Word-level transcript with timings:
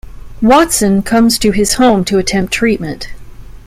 Watson 0.41 1.03
comes 1.03 1.37
to 1.37 1.51
his 1.51 1.75
home 1.75 2.03
to 2.05 2.17
attempt 2.17 2.51
treatment. 2.53 3.09